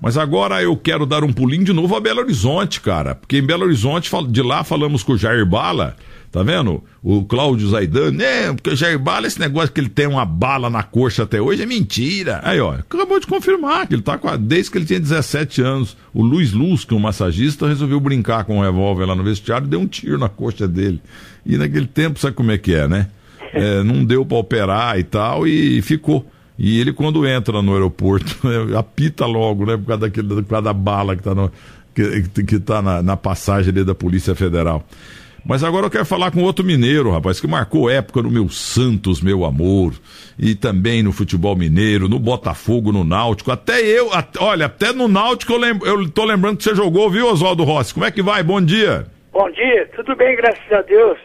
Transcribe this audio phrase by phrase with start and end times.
[0.00, 3.14] Mas agora eu quero dar um pulinho de novo a Belo Horizonte, cara.
[3.14, 5.94] Porque em Belo Horizonte, de lá falamos com o Jair Bala,
[6.32, 6.82] tá vendo?
[7.02, 8.50] O Cláudio Zaidan, né?
[8.54, 11.62] Porque o Jair Bala, esse negócio que ele tem uma bala na coxa até hoje
[11.62, 12.40] é mentira.
[12.42, 15.60] Aí, ó, acabou de confirmar que ele tá com a, desde que ele tinha 17
[15.60, 15.94] anos.
[16.14, 19.66] O Luiz Luz, que é um massagista, resolveu brincar com um revólver lá no vestiário
[19.66, 21.00] e deu um tiro na coxa dele.
[21.44, 23.08] E naquele tempo, sabe como é que é, né?
[23.52, 26.24] É, não deu para operar e tal, e ficou.
[26.62, 28.38] E ele, quando entra no aeroporto,
[28.76, 29.78] apita logo, né?
[29.78, 31.50] Por causa, daquele, por causa da bala que está
[31.94, 34.84] que, que tá na, na passagem ali da Polícia Federal.
[35.42, 39.22] Mas agora eu quero falar com outro mineiro, rapaz, que marcou época no meu Santos,
[39.22, 39.94] meu amor,
[40.38, 43.50] e também no futebol mineiro, no Botafogo, no Náutico.
[43.50, 47.08] Até eu, até, olha, até no Náutico eu, lembro, eu tô lembrando que você jogou,
[47.08, 47.94] viu, Oswaldo Rossi?
[47.94, 48.42] Como é que vai?
[48.42, 49.06] Bom dia.
[49.32, 51.18] Bom dia, tudo bem, graças a Deus.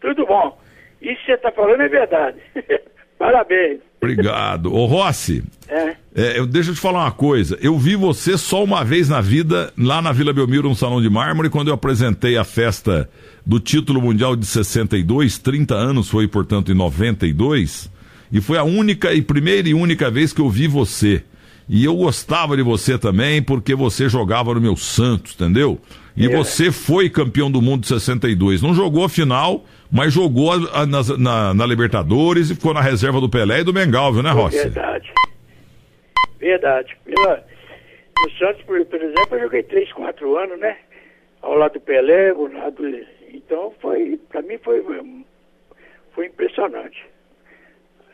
[0.00, 0.58] Tudo bom.
[1.00, 2.38] Isso que você está falando é verdade.
[3.18, 3.78] Parabéns.
[4.12, 4.72] Obrigado.
[4.72, 5.96] Ô Rossi, é.
[6.14, 7.58] É, eu, deixa eu te falar uma coisa.
[7.60, 11.10] Eu vi você só uma vez na vida, lá na Vila Belmiro, no Salão de
[11.10, 13.10] Mármore, quando eu apresentei a festa
[13.44, 17.90] do título mundial de 62, 30 anos foi, portanto, em 92.
[18.30, 21.24] E foi a única e primeira e única vez que eu vi você.
[21.68, 25.80] E eu gostava de você também, porque você jogava no meu Santos, entendeu?
[26.16, 26.28] E é.
[26.28, 28.62] você foi campeão do mundo de 62.
[28.62, 32.80] Não jogou a final, mas jogou a, a, na, na, na, Libertadores e ficou na
[32.80, 34.56] reserva do Pelé e do Mengal, viu, né, Rossi?
[34.56, 35.12] Verdade.
[36.38, 36.96] Verdade.
[37.04, 37.44] Pela,
[38.24, 40.76] no Santos, por, por, exemplo, eu joguei 3, 4 anos, né?
[41.42, 42.84] Ao lado do Pelé, ao lado.
[43.32, 44.82] Então foi, pra mim foi,
[46.12, 47.04] foi impressionante.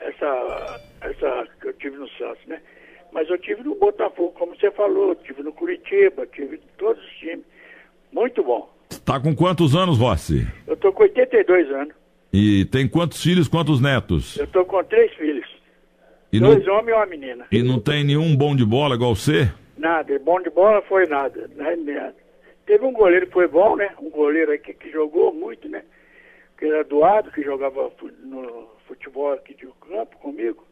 [0.01, 2.61] Essa, essa que eu tive no Santos, né?
[3.13, 7.11] Mas eu tive no Botafogo, como você falou, tive no Curitiba, tive em todos os
[7.19, 7.45] times.
[8.13, 8.69] Muito bom.
[9.05, 10.47] Tá com quantos anos, Rossi?
[10.67, 11.95] Eu tô com 82 anos.
[12.33, 14.37] E tem quantos filhos, quantos netos?
[14.37, 15.47] Eu tô com três filhos.
[16.33, 16.75] E Dois não...
[16.75, 17.47] homens e uma menina.
[17.51, 19.53] E não tem nenhum bom de bola igual você?
[19.77, 21.51] Nada, bom de bola foi nada.
[21.57, 22.15] nada.
[22.67, 23.91] Teve um goleiro que foi bom, né?
[24.01, 25.83] Um goleiro aqui que jogou muito, né?
[26.57, 27.91] Que era doado, que jogava
[28.23, 30.65] no futebol aqui de campo comigo.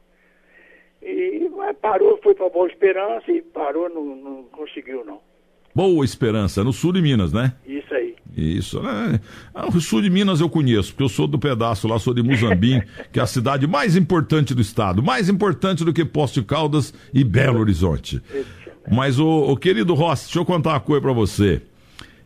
[1.03, 5.21] E parou, foi para Boa Esperança e parou, não, não conseguiu não.
[5.79, 7.53] Boa Esperança, no sul de Minas, né?
[7.65, 8.17] Isso aí.
[8.37, 9.21] Isso, né?
[9.55, 12.21] Ah, o sul de Minas eu conheço, porque eu sou do pedaço lá, sou de
[12.21, 16.47] Muzambim, que é a cidade mais importante do estado, mais importante do que Posto de
[16.49, 18.21] Caldas e Belo Horizonte.
[18.91, 21.63] Mas, o, o querido Rossi, deixa eu contar uma coisa para você.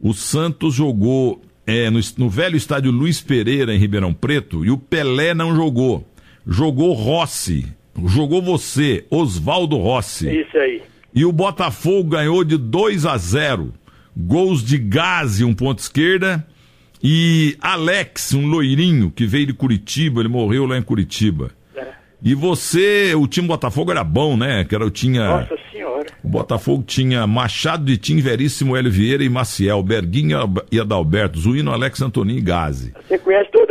[0.00, 4.78] o Santos jogou é, no, no velho estádio Luiz Pereira, em Ribeirão Preto, e o
[4.78, 6.08] Pelé não jogou.
[6.46, 10.28] Jogou Rossi, jogou você, Oswaldo Rossi.
[10.28, 10.82] Isso aí.
[11.14, 13.72] E o Botafogo ganhou de 2 a 0.
[14.16, 16.44] Gols de Gazi, um ponto esquerda,
[17.02, 21.50] e Alex, um loirinho que veio de Curitiba, ele morreu lá em Curitiba.
[21.76, 21.86] É.
[22.22, 24.64] E você, o time Botafogo era bom, né?
[24.64, 25.24] Que era, eu tinha.
[25.24, 26.06] Nossa senhora.
[26.22, 30.38] O Botafogo tinha Machado de Tim, Veríssimo, Hélio Vieira e Maciel, Berguinha
[30.70, 32.92] e Adalberto, Zuíno, Alex, Antoninho e Gazi.
[33.06, 33.67] Você conhece todo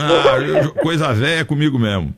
[0.00, 2.14] ah, Coisa velha comigo mesmo.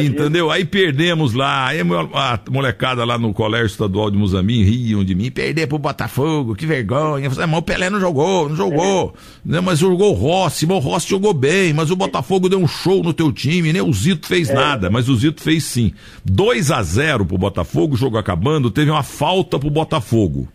[0.00, 0.50] Entendeu?
[0.50, 5.30] Aí perdemos lá, aí a molecada lá no Colégio Estadual de Muzamim riam de mim,
[5.30, 7.30] perder pro Botafogo, que vergonha.
[7.30, 9.14] Falei, mas o Pelé não jogou, não jogou.
[9.46, 9.52] É.
[9.52, 12.68] Né, mas jogou o Rossi, mas o Rossi jogou bem, mas o Botafogo deu um
[12.68, 14.54] show no teu time, nem o Zito fez é.
[14.54, 15.92] nada, mas o Zito fez sim.
[16.24, 20.48] 2 a 0 pro Botafogo, jogo acabando, teve uma falta pro Botafogo.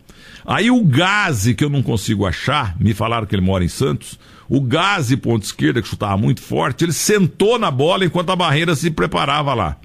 [0.46, 4.16] Aí o Gazi, que eu não consigo achar, me falaram que ele mora em Santos,
[4.48, 8.74] o Gazi, ponto esquerda, que chutava muito forte, ele sentou na bola enquanto a barreira
[8.74, 9.76] se preparava lá.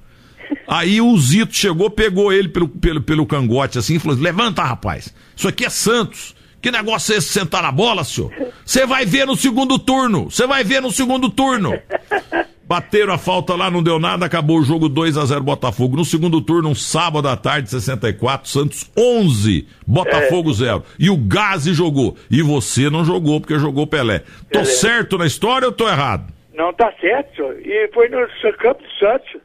[0.67, 5.13] Aí o Zito chegou, pegou ele pelo, pelo, pelo cangote assim e falou: Levanta, rapaz,
[5.35, 6.35] isso aqui é Santos.
[6.61, 8.31] Que negócio é esse sentar na bola, senhor?
[8.63, 10.29] Você vai ver no segundo turno.
[10.29, 11.73] Você vai ver no segundo turno.
[12.71, 15.97] Bateram a falta lá, não deu nada, acabou o jogo 2 a 0 Botafogo.
[15.97, 20.77] No segundo turno, um sábado à tarde, 64, Santos 11, Botafogo 0.
[20.77, 20.81] É.
[20.97, 22.15] E o Gazi jogou.
[22.31, 24.21] E você não jogou, porque jogou Pelé.
[24.49, 24.63] Tô é.
[24.63, 26.31] certo na história ou tô errado?
[26.53, 27.59] Não, tá certo, senhor.
[27.59, 28.25] E foi no
[28.57, 29.35] campo do Santos.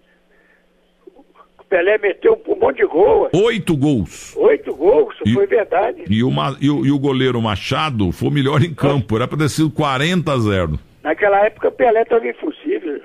[1.58, 3.28] O Pelé meteu um monte de gol.
[3.32, 4.37] Oito gols.
[4.37, 6.05] Oito gols, e, foi verdade.
[6.08, 6.31] E o,
[6.61, 9.17] e, o, e o goleiro Machado foi o melhor em campo.
[9.17, 10.78] Era pra ter sido 40 a 0.
[11.02, 13.00] Naquela época, o Pelé estava impossível.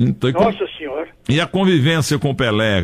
[0.00, 1.08] Então, Nossa Senhora.
[1.28, 2.80] E a convivência com o Pelé?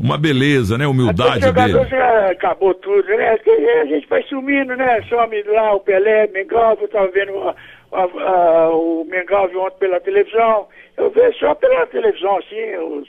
[0.00, 0.86] Uma beleza, né?
[0.86, 1.84] Humildade dele.
[1.84, 3.38] já acabou tudo, né?
[3.82, 5.02] A gente vai sumindo, né?
[5.02, 7.54] Some lá o Pelé, Mengalvo, eu tava vendo a,
[7.92, 10.66] a, a, o Mengalvo ontem pela televisão.
[10.96, 13.08] Eu vejo só pela televisão, assim, os,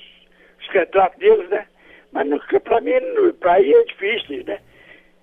[0.60, 1.66] os retratos deles, né?
[2.12, 2.28] Mas
[2.64, 2.92] para mim,
[3.40, 4.60] para ir é difícil, né?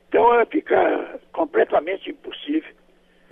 [0.09, 2.73] Então fica completamente impossível.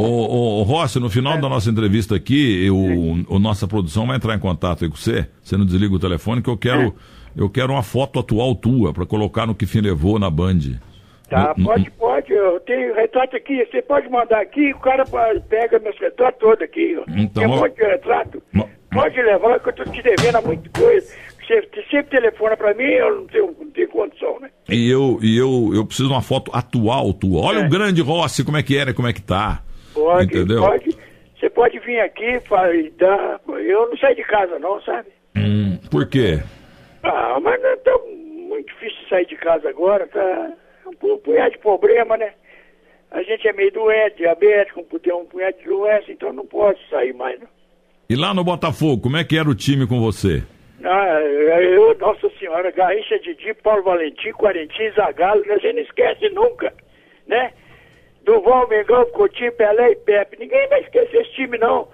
[0.02, 1.40] Ô, ô, Rossi, no final é.
[1.40, 5.28] da nossa entrevista aqui, eu, o, nossa produção vai entrar em contato aí com você.
[5.42, 6.92] Você não desliga o telefone que eu quero, é.
[7.36, 10.78] eu quero uma foto atual tua para colocar no que fim levou na Band.
[11.28, 11.90] Tá, no, pode, no...
[11.92, 12.32] pode.
[12.32, 13.64] Eu tenho retrato aqui.
[13.64, 15.04] Você pode mandar aqui, o cara
[15.48, 16.96] pega meus retratos todos aqui.
[17.08, 18.42] Então, Tem um monte de retrato.
[18.92, 21.14] Pode levar, que eu estou te devendo muita coisa.
[21.46, 24.50] Você sempre telefona para mim, eu não tenho, não tenho condição, né?
[24.68, 27.40] E eu, e eu, eu preciso de uma foto atual tua.
[27.40, 27.66] Olha é.
[27.66, 29.62] o grande Rossi, como é que era, como é que tá.
[30.02, 30.60] Pode, Entendeu?
[30.60, 30.96] pode.
[31.38, 33.40] Você pode vir aqui e dar.
[33.48, 35.08] Eu não saio de casa não, sabe?
[35.36, 36.40] Hum, por quê?
[37.02, 38.06] Ah, mas não é tão
[38.48, 40.52] muito difícil sair de casa agora, tá?
[40.86, 42.32] Um punhado de problema, né?
[43.10, 47.12] A gente é meio doente, diabético, tem um punhado de doença, então não posso sair
[47.12, 47.48] mais, não.
[48.08, 50.42] E lá no Botafogo, como é que era o time com você?
[50.84, 56.72] Ah, eu, Nossa Senhora, Garrincha, Didi, Paulo Valentim, Quarentim, Zagallo, a gente não esquece nunca,
[57.26, 57.52] né?
[58.24, 60.38] Duval, Mengão, Coutinho, Pelé e Pepe.
[60.38, 61.88] Ninguém vai esquecer esse time, não.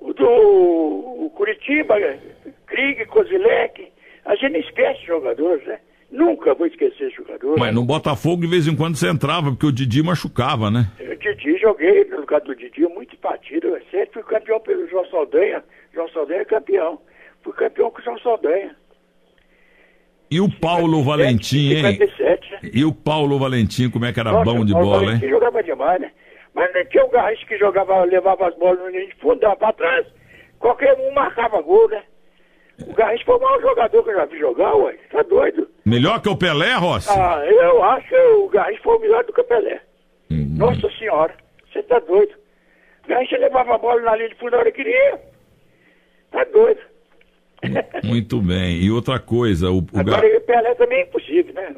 [0.00, 1.94] O do o Curitiba,
[2.66, 3.92] Krieg, Kozilek.
[4.24, 5.78] A gente não esquece jogadores, né?
[6.10, 7.58] Nunca vou esquecer jogadores.
[7.58, 10.86] Mas no Botafogo, de vez em quando, você entrava, porque o Didi machucava, né?
[11.00, 13.68] O Didi, joguei no lugar do Didi, muito partido.
[13.68, 15.64] Eu sempre fui campeão pelo João Saldanha.
[15.92, 17.00] João Saldanha é campeão.
[17.42, 18.76] Fui campeão com o João Saldanha.
[20.30, 22.60] E o Paulo 57, Valentim, 57, hein?
[22.62, 22.70] Né?
[22.72, 25.30] E o Paulo Valentim, como é que era Nossa, bom de Paulo bola, Valentim hein?
[25.30, 26.10] jogava demais, né?
[26.54, 29.56] Mas não tinha o Garrincha que jogava, levava as bolas no linha de fundo, dava
[29.56, 30.06] pra trás.
[30.58, 32.02] Qualquer um marcava gol, né?
[32.86, 34.96] O Garrincha foi o maior jogador que eu já vi jogar, ué.
[35.10, 35.68] Tá doido.
[35.84, 37.10] Melhor que o Pelé, Rossi?
[37.10, 39.80] Ah, eu acho que o Garrincha foi o melhor do que o Pelé.
[40.30, 40.54] Hum.
[40.56, 41.34] Nossa senhora,
[41.72, 42.34] você tá doido.
[43.04, 45.20] O Garrincha levava a bola na linha de fundo na hora que queria.
[46.30, 46.80] Tá doido.
[48.04, 48.82] Muito bem.
[48.82, 50.40] E outra coisa, o, o Agora, Gar...
[50.40, 51.74] Pelé também é impossível, né?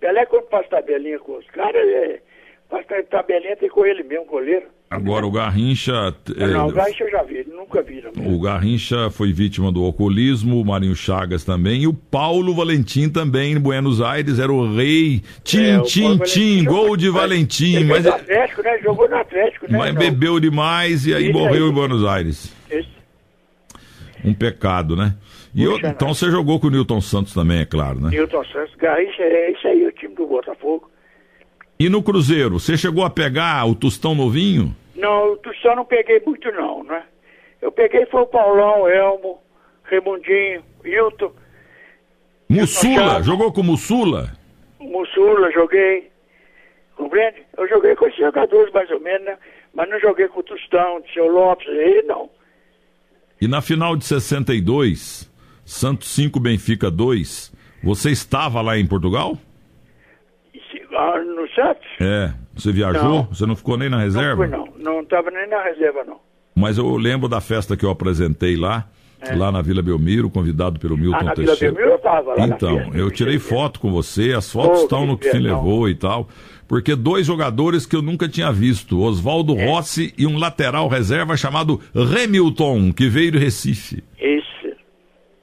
[0.00, 2.20] Pelé, quando faz tabelinha com os caras, é...
[2.68, 4.66] faz tabelinha tem com ele mesmo, goleiro.
[4.90, 6.14] Agora, o Garrincha.
[6.38, 6.46] É...
[6.46, 8.02] Não, o Garrincha eu já vi, nunca vi.
[8.16, 8.34] Não.
[8.34, 13.52] O Garrincha foi vítima do alcoolismo, o Marinho Chagas também, e o Paulo Valentim também,
[13.52, 15.22] em Buenos Aires, era o rei.
[15.44, 17.84] Tim, é, tim, tim, gol de Valentim.
[17.84, 18.06] Mas...
[18.06, 18.78] Atlético, né?
[18.82, 19.78] Jogou no Atlético, né?
[19.78, 21.70] Mas bebeu demais e aí Isso morreu aí.
[21.70, 22.57] em Buenos Aires.
[24.24, 25.14] Um pecado, né?
[25.54, 28.10] E eu, então você jogou com o Newton Santos também, é claro, né?
[28.10, 30.90] Newton Santos, Garrincha, é isso aí, o time do Botafogo.
[31.78, 34.74] E no Cruzeiro, você chegou a pegar o Tostão novinho?
[34.96, 37.04] Não, o Tostão não peguei muito não, né?
[37.62, 39.38] Eu peguei foi o Paulão, Elmo,
[39.84, 41.32] Raimundinho, Hilton.
[42.48, 44.32] Mussula, jogou com Mussula?
[44.80, 46.10] Mussula, joguei.
[46.96, 47.42] Compreende?
[47.56, 49.38] Eu joguei com esses jogadores mais ou menos, né?
[49.74, 52.28] Mas não joguei com o Tostão, o seu Lopes, aí não.
[53.40, 55.30] E na final de 62,
[55.64, 57.52] Santos 5, Benfica 2,
[57.82, 59.38] você estava lá em Portugal?
[60.90, 61.86] No Santos?
[62.00, 62.32] É.
[62.54, 63.02] Você viajou?
[63.02, 63.24] Não.
[63.26, 64.46] Você não ficou nem na reserva?
[64.46, 64.94] Não, fui, não.
[64.94, 66.18] Não estava nem na reserva, não.
[66.54, 68.88] Mas eu lembro da festa que eu apresentei lá.
[69.20, 69.34] É.
[69.34, 71.56] Lá na Vila Belmiro, convidado pelo Milton ah, na Teixeira.
[71.56, 75.06] Vila Belmiro eu estava lá Então, eu tirei foto com você, as fotos oh, estão
[75.06, 76.28] no que fim levou e tal
[76.68, 79.66] porque dois jogadores que eu nunca tinha visto, Oswaldo é.
[79.66, 84.04] Rossi e um lateral reserva chamado Remilton, que veio do Recife.
[84.20, 84.37] Isso.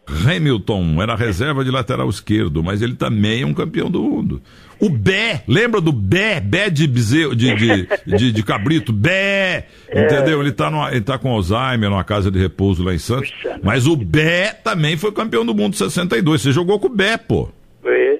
[0.07, 4.41] Hamilton era reserva de lateral esquerdo, mas ele também é um campeão do mundo.
[4.79, 6.39] O Bé, lembra do Bé?
[6.39, 10.03] Bé de, bezerro, de, de, de, de, cabrito, Bé, é.
[10.03, 10.41] entendeu?
[10.41, 13.31] Ele tá, numa, ele tá com Alzheimer numa casa de repouso lá em Santos.
[13.31, 16.41] Puxa, mas o Bé também foi campeão do mundo 62.
[16.41, 17.49] Você jogou com o Bé, pô.
[17.81, 18.19] Foi.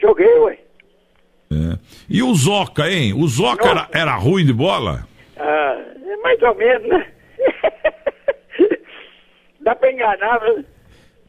[0.00, 0.58] Joguei, ué.
[1.50, 1.78] É.
[2.08, 3.14] E o Zoca, hein?
[3.14, 5.06] O Zoca era, era ruim de bola?
[5.38, 7.06] Ah, é mais ou menos, né?
[9.62, 10.64] Dá pra enganar, né?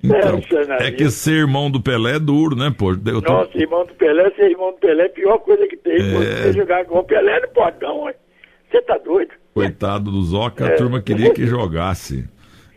[0.08, 2.92] Então, é, que ser irmão do Pelé é duro, né, pô?
[2.92, 3.34] Eu tô...
[3.34, 5.96] Nossa, irmão do Pelé, ser irmão do Pelé é a pior coisa que tem.
[5.96, 6.00] É...
[6.00, 8.10] Você jogar com o Pelé não pode não,
[8.72, 9.32] Você tá doido?
[9.54, 10.76] Coitado do Zoca, a é.
[10.76, 12.26] turma queria que jogasse.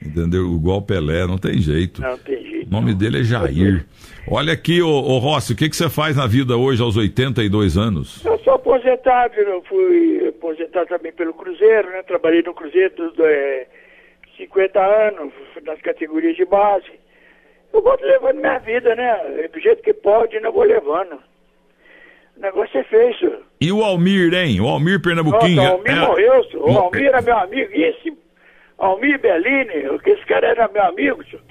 [0.04, 0.46] Entendeu?
[0.54, 2.00] Igual o Pelé, não tem jeito.
[2.00, 2.66] Não tem jeito.
[2.68, 2.98] O nome não.
[2.98, 3.84] dele é Jair.
[4.26, 7.76] Olha aqui, ô, ô Rossi, o que, que você faz na vida hoje aos 82
[7.76, 8.24] anos?
[8.24, 12.02] Eu sou aposentado, eu fui aposentado também pelo Cruzeiro, né?
[12.02, 13.66] Trabalhei no Cruzeiro dos é,
[14.36, 15.32] 50 anos,
[15.64, 16.90] nas categorias de base.
[17.72, 19.48] Eu vou levando minha vida, né?
[19.52, 21.18] Do jeito que pode, eu vou levando.
[22.36, 23.42] O negócio é feio, senhor.
[23.60, 24.60] E o Almir, hein?
[24.60, 25.56] O Almir Pernambuquinho.
[25.56, 26.06] Nossa, o Almir é...
[26.06, 26.70] morreu, senhor.
[26.70, 27.70] O Almir era meu amigo.
[27.72, 28.16] Esse
[28.78, 31.42] Almir Bellini, que esse cara era meu amigo, senhor.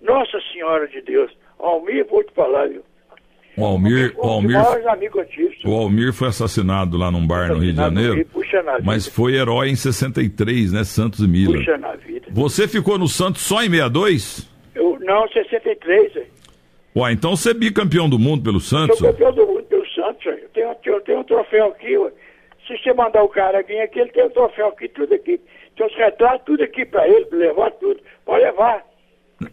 [0.00, 1.30] Nossa Senhora de Deus.
[1.58, 2.82] Almir, vou te falar, viu?
[3.56, 4.56] O Almir, o Almir,
[5.64, 8.26] o Almir foi assassinado lá num bar no Rio de Janeiro,
[8.82, 10.82] mas foi herói em 63, né?
[10.82, 11.56] Santos e Mila.
[11.56, 12.26] Puxa na vida.
[12.32, 14.53] Você ficou no Santos só em 62?
[15.04, 16.16] Não, 63.
[16.16, 16.22] Hein?
[16.96, 19.00] Ué, então você é bicampeão do mundo pelo Santos?
[19.00, 20.26] Eu sou campeão do mundo pelo Santos.
[20.26, 22.12] Eu tenho, eu tenho um troféu aqui, ué.
[22.66, 25.38] Se você mandar o cara vir aqui, ele tem o troféu aqui, tudo aqui.
[25.76, 28.00] Tem os retratos, tudo aqui para ele, levar tudo.
[28.24, 28.84] Pode levar.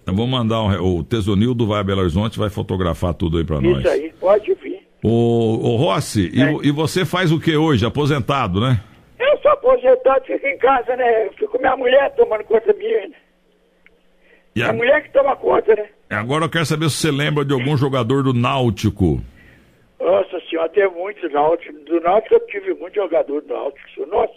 [0.05, 3.59] Eu vou mandar um, o Tesonildo vai a Belo Horizonte vai fotografar tudo aí para
[3.59, 3.79] nós.
[3.79, 4.87] Isso aí, pode vir.
[5.03, 6.53] O, o Rossi, é.
[6.63, 7.85] e, e, você faz o que hoje?
[7.85, 8.79] Aposentado, né?
[9.19, 11.25] Eu sou aposentado, fico em casa, né?
[11.25, 13.07] Eu fico com minha mulher tomando conta minha.
[13.07, 13.15] Né?
[14.61, 14.69] E a...
[14.69, 15.89] a mulher que toma conta, né?
[16.09, 19.21] Agora eu quero saber se você lembra de algum jogador do Náutico.
[19.99, 21.73] Nossa senhora, tem muitos Náutico.
[21.85, 24.05] Do Náutico eu tive muito jogador do Náutico.
[24.07, 24.33] Nossa,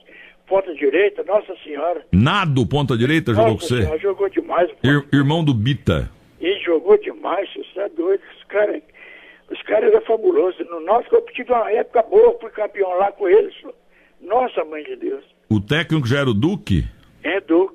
[0.47, 2.05] ponta direita, nossa senhora.
[2.13, 3.83] Nado, ponta direita, nossa jogou com você?
[3.83, 4.71] Senhora, jogou demais.
[4.83, 6.11] Ir, irmão do Bita.
[6.41, 8.23] Ele jogou demais, você é doido.
[8.39, 8.83] Os caras
[9.51, 10.67] os caras eram fabulosos.
[10.69, 13.55] No Náutico eu tive uma época boa, fui campeão lá com eles.
[14.21, 15.25] Nossa, mãe de Deus.
[15.51, 16.85] O técnico já era o Duque?
[17.23, 17.74] É, Duque.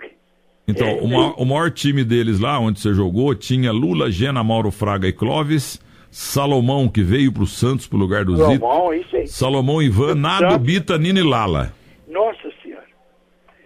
[0.69, 4.43] Então, é, o, maior, o, maior, time deles lá, onde você jogou, tinha Lula, Gena,
[4.43, 8.59] Mauro Fraga e Clóvis, Salomão, que veio pro Santos pro lugar do Zito.
[8.59, 9.27] Salomão, isso aí.
[9.27, 11.73] Salomão, Ivan, Nado, Bita, Nini e Lala.
[12.07, 12.85] Nossa senhora.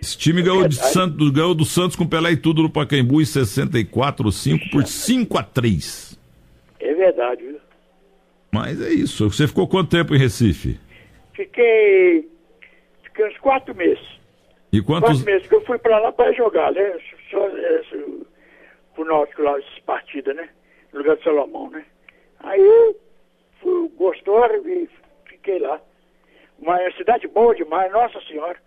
[0.02, 3.26] Esse time é ganhou, Santos, ganhou do Santos com Pelé e tudo no Pacaembu em
[3.26, 6.20] 64, 5 por 5 a 3.
[6.80, 7.58] É verdade, viu?
[8.52, 9.30] Mas é isso.
[9.30, 10.80] Você ficou quanto tempo em Recife?
[11.34, 12.30] Fiquei.
[13.04, 14.23] Fiquei uns quatro meses.
[14.74, 15.24] E quantos...
[15.24, 16.98] Meses que eu fui pra lá para jogar, né?
[17.30, 18.26] Só esse,
[18.96, 20.50] pro Náutico lá, essas partidas, né?
[20.92, 21.86] No lugar de Salomão, né?
[22.40, 23.00] Aí eu
[23.62, 24.90] fui, gostou e
[25.30, 25.80] fiquei lá.
[26.60, 28.58] Uma cidade boa demais, nossa senhora.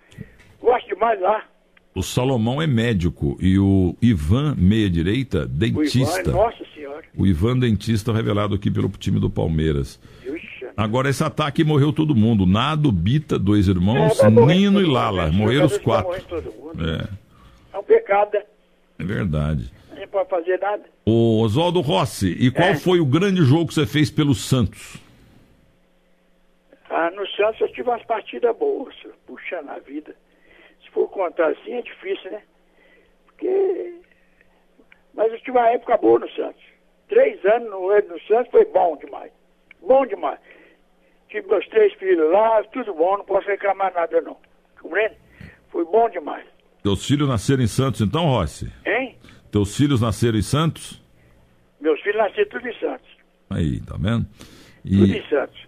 [0.60, 1.44] Gosto demais lá.
[1.92, 6.30] O Salomão é médico e o Ivan, meia direita, dentista.
[6.30, 7.04] O Ivan, nossa senhora.
[7.18, 9.98] O Ivan, dentista, revelado aqui pelo time do Palmeiras.
[10.76, 12.44] Agora, esse ataque morreu todo mundo.
[12.44, 15.32] Nado, Bita, dois irmãos, é, Nino e Lala.
[15.32, 16.12] Morreram os quatro.
[16.14, 17.74] É.
[17.74, 18.34] é um pecado.
[18.34, 18.44] Né?
[18.98, 19.72] É verdade.
[19.96, 20.84] Não pode fazer nada.
[21.06, 22.76] O Oswaldo Rossi, e qual é.
[22.76, 24.98] foi o grande jogo que você fez pelo Santos?
[26.90, 28.94] Ah, no Santos eu tive umas partidas boas,
[29.26, 30.14] puxa na vida
[30.96, 32.42] for contar assim é difícil, né?
[33.26, 34.00] Porque.
[35.12, 36.64] Mas eu tive uma época boa no Santos.
[37.08, 39.30] Três anos no, no Santos foi bom demais.
[39.82, 40.40] Bom demais.
[41.28, 44.36] Tive meus três filhos lá, tudo bom, não posso reclamar nada não.
[44.80, 45.16] Compreende?
[45.70, 46.46] Foi bom demais.
[46.82, 48.72] Teus filhos nasceram em Santos então, Rossi?
[48.86, 49.16] Hein?
[49.50, 51.02] Teus filhos nasceram em Santos?
[51.80, 53.08] Meus filhos nasceram tudo em Santos.
[53.50, 54.26] Aí, tá vendo?
[54.84, 54.98] E...
[54.98, 55.66] Tudo em Santos.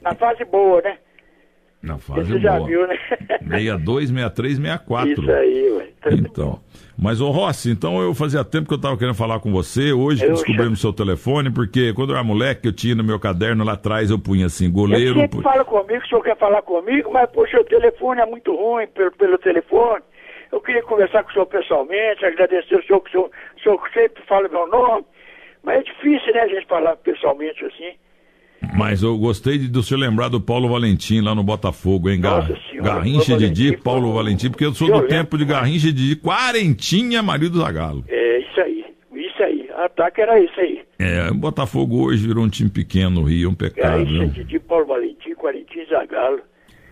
[0.00, 0.98] Na fase boa, né?
[1.82, 2.68] Na fase Você já boa.
[2.68, 2.98] viu, né?
[3.48, 5.10] 62, 63, 64.
[5.12, 5.88] Isso aí, ué.
[6.12, 6.60] Então.
[6.98, 10.22] Mas, ô Rossi, então eu fazia tempo que eu estava querendo falar com você, hoje
[10.22, 10.82] eu descobrimos já...
[10.82, 14.18] seu telefone, porque quando eu era moleque, eu tinha no meu caderno lá atrás, eu
[14.18, 15.12] punha assim, goleiro...
[15.12, 18.54] Ele sempre fala comigo, o senhor quer falar comigo, mas, poxa, o telefone é muito
[18.54, 20.02] ruim pelo, pelo telefone.
[20.52, 23.90] Eu queria conversar com o senhor pessoalmente, agradecer o senhor, que o senhor, o senhor
[23.94, 25.06] sempre fala meu nome,
[25.62, 27.94] mas é difícil, né, a gente falar pessoalmente assim.
[28.74, 32.20] Mas eu gostei de, de lembrar do Paulo Valentim lá no Botafogo, hein?
[32.20, 32.48] Gar...
[32.82, 37.60] Garrincha Didi, Paulo Valentim, porque eu sou do tempo de Garrincha Didi, quarentinha, marido do
[37.60, 38.04] Zagalo.
[38.08, 39.70] É, isso aí, isso aí.
[39.76, 40.80] Ataque era isso aí.
[40.98, 44.04] É, o Botafogo hoje virou um time pequeno no Rio, um pecado.
[44.04, 46.40] Garrincha Didi, Paulo Valentim, quarentinha Zagalo.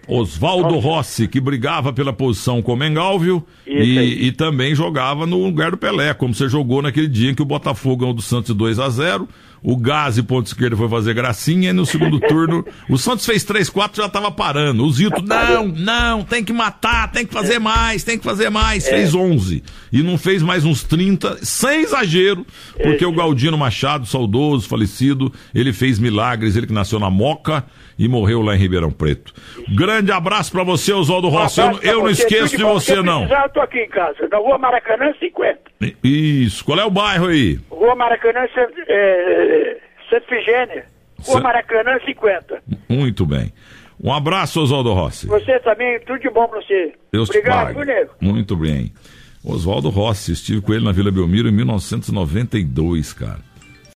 [0.08, 5.70] Oswaldo Rossi, que brigava pela posição com o Mengalvio e, e, também jogava no lugar
[5.70, 8.78] do Pelé, como você jogou naquele dia em que o Botafogo ganhou do Santos 2
[8.78, 9.28] a 0
[9.62, 13.96] o Gazi, ponto esquerdo, foi fazer gracinha, e no segundo turno, o Santos fez 3-4
[13.96, 14.84] já tava parando.
[14.84, 18.86] O Zito, não, não, tem que matar, tem que fazer mais, tem que fazer mais.
[18.86, 18.90] É.
[18.90, 19.62] Fez 11.
[19.92, 22.46] E não fez mais uns 30, sem exagero,
[22.82, 27.64] porque o Galdino Machado, saudoso, falecido, ele fez milagres, ele que nasceu na Moca
[27.98, 29.32] e morreu lá em Ribeirão Preto.
[29.74, 31.60] Grande abraço para você, Oswaldo Rossi.
[31.60, 33.24] eu, eu não esqueço de você, não.
[33.24, 35.67] Eu tô aqui em casa, na rua Maracanã 50.
[36.02, 36.64] Isso.
[36.64, 37.58] Qual é o bairro aí?
[37.70, 38.46] Rua Maracanã,
[38.88, 39.76] é,
[40.10, 40.84] Santa Figênia.
[41.24, 42.62] Rua Maracanã 50.
[42.88, 43.52] Muito bem.
[44.02, 45.26] Um abraço, Oswaldo Rossi.
[45.26, 46.92] Você também, tudo de bom pra você.
[47.12, 48.08] Deus Obrigado, te pague.
[48.20, 48.92] Muito bem.
[49.44, 53.40] Oswaldo Rossi, estive com ele na Vila Belmiro em 1992, cara.